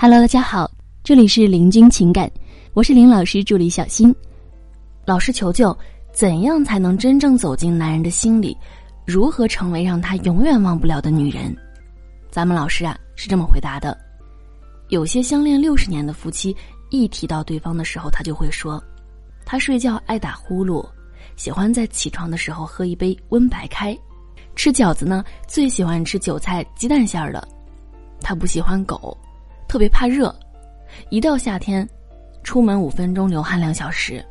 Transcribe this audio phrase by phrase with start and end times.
[0.00, 0.70] Hello，大家好，
[1.02, 2.30] 这里是林君情感，
[2.72, 4.14] 我是林老师助理小新。
[5.04, 5.76] 老师求救，
[6.12, 8.56] 怎样才能真正走进男人的心里？
[9.04, 11.52] 如何成为让他永远忘不了的女人？
[12.30, 13.98] 咱们老师啊是这么回答的：
[14.88, 16.56] 有些相恋六十年的夫妻，
[16.90, 18.80] 一提到对方的时候，他就会说，
[19.44, 20.88] 他睡觉爱打呼噜，
[21.34, 23.98] 喜欢在起床的时候喝一杯温白开，
[24.54, 27.48] 吃饺子呢最喜欢吃韭菜鸡蛋馅儿的，
[28.20, 29.18] 他不喜欢狗。
[29.68, 30.34] 特别怕热，
[31.10, 31.86] 一到夏天，
[32.42, 34.24] 出门五分钟流汗两小时，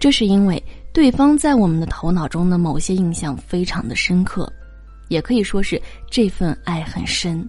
[0.00, 4.52] 这是因为对方在我们的头脑中的某些印象非常的深刻，
[5.08, 7.48] 也可以说是这份爱很深。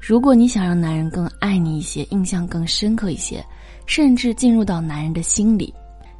[0.00, 3.44] 如果你想让男人更爱你一些，印象更深刻一些，
[3.84, 5.74] 甚至进入到男人的心里，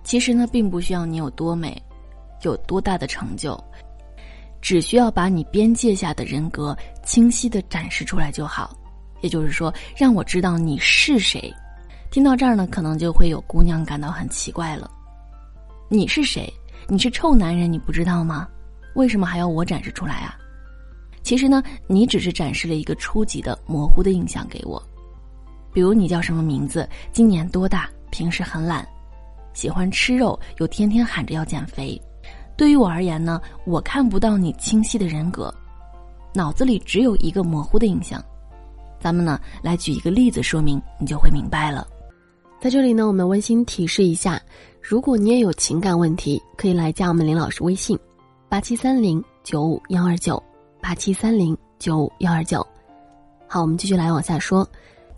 [0.04, 1.82] 其实呢，并不需要你有多美，
[2.42, 3.58] 有多大的成就，
[4.60, 8.76] 只需要把你边界下的人格清晰的展示出来就好。
[9.20, 11.52] 也就是说，让我知道你是谁。
[12.10, 14.90] 听到这儿呢，可能就会有姑娘感到很奇怪了。
[15.88, 16.52] 你是谁？
[16.88, 18.48] 你是臭男人，你不知道吗？
[18.94, 20.36] 为什么还要我展示出来啊？
[21.22, 24.82] 其实呢，你只是展示了一个初级的模糊的印象给我。
[25.72, 26.88] 比如你叫什么名字？
[27.12, 27.88] 今年多大？
[28.10, 28.84] 平时很懒，
[29.52, 32.00] 喜欢吃肉，又天天喊着要减肥。
[32.56, 35.54] 对于我而言呢，我看不到你清晰的人格，
[36.34, 38.20] 脑子里只有一个模糊的印象。
[39.00, 41.88] 咱们呢来举一个例子说明，你就会明白了。
[42.60, 44.40] 在这里呢，我们温馨提示一下：
[44.82, 47.98] 如果你也有情感问题，可以来加我们林老师微信：
[48.50, 50.40] 八七三零九五幺二九
[50.80, 52.64] 八七三零九五幺二九。
[53.48, 54.68] 好，我们继续来往下说。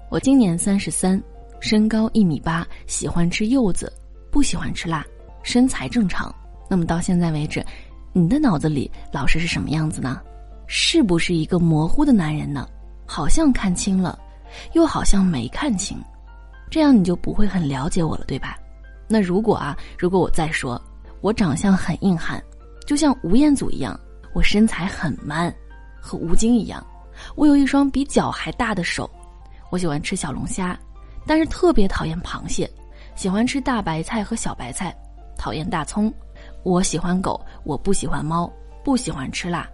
[0.09, 1.21] 我今年三十三，
[1.59, 3.93] 身高一米八，喜欢吃柚子，
[4.31, 5.05] 不喜欢吃辣，
[5.43, 6.33] 身材正常。
[6.69, 7.65] 那么到现在为止，
[8.13, 10.21] 你的脑子里老师是什么样子呢？
[10.69, 12.69] 是不是一个模糊的男人呢？
[13.13, 14.19] 好像看清了，
[14.73, 16.03] 又好像没看清，
[16.71, 18.57] 这样你就不会很了解我了，对吧？
[19.07, 20.81] 那如果啊，如果我再说，
[21.21, 22.43] 我长相很硬汉，
[22.87, 24.01] 就像吴彦祖一样，
[24.33, 25.55] 我身材很 man，
[26.01, 26.83] 和吴京一样，
[27.37, 29.11] 我有一双比脚还大的手，
[29.69, 30.75] 我喜欢吃小龙虾，
[31.27, 32.67] 但是特别讨厌螃蟹，
[33.15, 34.91] 喜欢吃大白菜和小白菜，
[35.37, 36.11] 讨厌大葱，
[36.63, 38.51] 我喜欢狗，我不喜欢猫，
[38.83, 39.69] 不喜欢吃辣，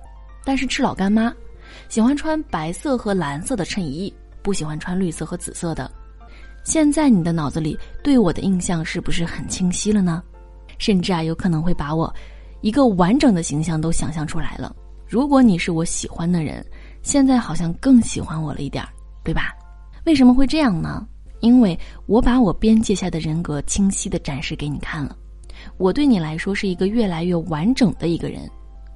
[0.44, 1.32] 但是吃老干妈。
[1.88, 4.12] 喜欢穿白色和蓝色的衬衣，
[4.42, 5.90] 不喜欢穿绿色和紫色的。
[6.64, 10.22] 现在你的脑子里对我的印象是不是很清晰了呢？
[10.78, 12.14] 甚至啊，有可能会把我
[12.60, 14.74] 一个完整的形象都想象出来了。
[15.06, 16.64] 如果你是我喜欢的人，
[17.02, 18.90] 现在好像更喜欢我了一点儿，
[19.24, 19.54] 对吧？
[20.04, 21.06] 为什么会这样呢？
[21.40, 25.16] 因为我把我边界下的人格清晰的展示给你看了。
[25.76, 28.48] 我对你来说是一个越来越完整的一个人。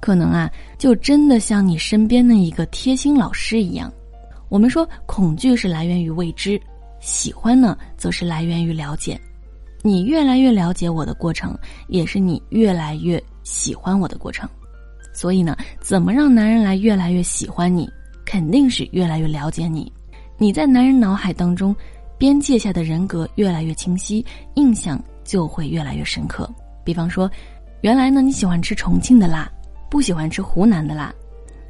[0.03, 3.89] 可能啊，就真的像你身边的一个贴心老师一样。
[4.49, 6.61] 我们说，恐惧是来源于未知，
[6.99, 9.17] 喜欢呢，则是来源于了解。
[9.81, 14.47] 你越来越了解我的过程，也是你越来越喜欢我的过程。
[15.13, 17.89] 所以呢，怎么让男人来越来越喜欢你，
[18.25, 19.89] 肯定是越来越了解你。
[20.37, 21.73] 你在男人脑海当中，
[22.17, 24.25] 边界下的人格越来越清晰，
[24.55, 26.53] 印象就会越来越深刻。
[26.83, 27.31] 比方说，
[27.79, 29.49] 原来呢，你喜欢吃重庆的辣。
[29.93, 31.13] 不喜欢吃湖南的辣，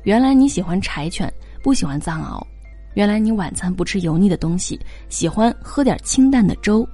[0.04, 1.30] 原来你喜欢柴犬，
[1.62, 2.42] 不喜欢藏獒，
[2.94, 4.80] 原来你晚餐不吃油腻的东西，
[5.10, 6.88] 喜欢喝点清淡的粥，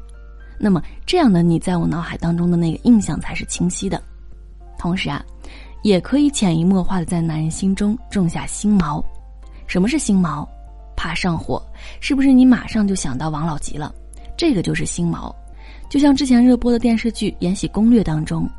[0.58, 4.02] 那么这样的你在我脑海当中的那个印象才是清晰的，
[4.80, 5.24] 同时啊，
[5.84, 9.00] 也可以潜移默化的在男人心中种下心锚。
[9.68, 10.44] 什么是心锚？
[10.96, 11.64] 怕上火，
[12.00, 13.94] 是不是你马上就想到王老吉了？
[14.36, 15.32] 这个就是心锚。
[15.92, 18.50] 就像之前热播的电视剧《延禧攻略》当中，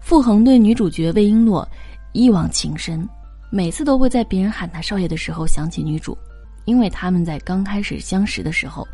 [0.00, 1.64] 傅恒对女主角魏璎珞。
[2.12, 3.08] 一往情深，
[3.50, 6.16] 每次都会在别人喊他少爷的时候想起女主，
[6.64, 8.86] 因为他们在刚开始相识的时候，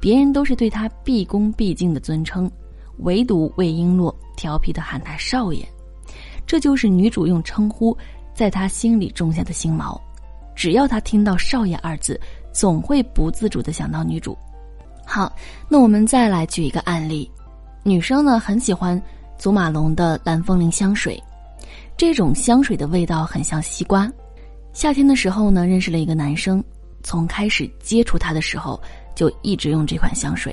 [0.00, 2.50] 别人都是对他毕恭毕敬的尊称，
[2.98, 5.66] 唯独魏璎珞调皮的喊他少爷，
[6.46, 7.96] 这就是女主用称呼
[8.34, 10.00] 在他心里种下的心锚，
[10.54, 12.18] 只要他听到少爷二字，
[12.52, 14.36] 总会不自主的想到女主。
[15.04, 15.30] 好，
[15.68, 17.30] 那我们再来举一个案例，
[17.82, 19.00] 女生呢很喜欢
[19.36, 21.22] 祖马龙的蓝风铃香水。
[22.00, 24.10] 这种香水的味道很像西瓜。
[24.72, 26.64] 夏天的时候呢，认识了一个男生，
[27.02, 28.80] 从开始接触他的时候
[29.14, 30.50] 就一直用这款香水，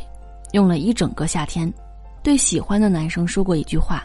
[0.51, 1.73] 用了一整个夏天。
[2.21, 4.03] 对喜欢的男生说过一句话：“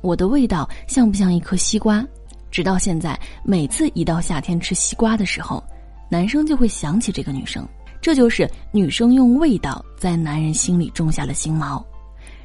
[0.00, 2.06] 我的味道像不像一颗西瓜？”
[2.52, 5.60] 直到现在，每次一到夏天吃西瓜的时候，
[6.08, 7.66] 男生就会想起这个女生。
[8.00, 11.82] 这就是女生用味道在男人心里种下了心锚。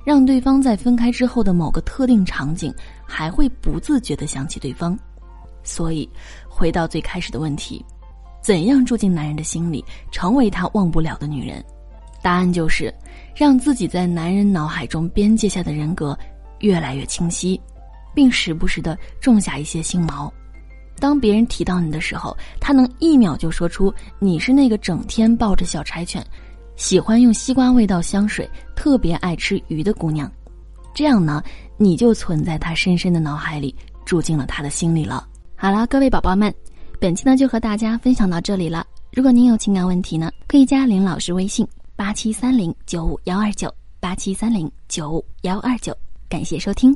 [0.03, 2.73] 让对方在分开之后的某个特定场景，
[3.05, 4.97] 还会不自觉的想起对方。
[5.63, 6.09] 所以，
[6.47, 7.83] 回到最开始的问题，
[8.41, 11.63] 怎样住进男人的心里，成为他忘不了的女人？
[12.21, 12.93] 答案就是，
[13.35, 16.17] 让自己在男人脑海中边界下的人格
[16.59, 17.59] 越来越清晰，
[18.13, 20.31] 并时不时的种下一些新毛。
[20.99, 26.25] 当别人提到你的时候，他能一秒就说出你是那个整天抱着小柴犬，
[26.79, 30.31] 喜欢用西瓜味道香水，特别爱吃鱼的姑娘。
[30.95, 31.43] 这样呢，
[31.75, 35.27] 你就存在他深深的脑海里，住进了他的心里了。
[35.57, 36.51] 好了，各位宝宝们，
[36.97, 38.87] 本期呢就和大家分享到这里了。
[39.11, 41.67] 如果您有情感问题呢，可以加林老师微信。
[41.97, 45.93] 八七三零九五幺二九，八七三零九五幺二九，
[46.29, 46.95] 感谢收听。